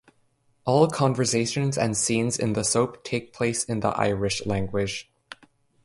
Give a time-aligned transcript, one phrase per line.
[0.65, 5.11] All conversations and scenes in the soap take place in the Irish language.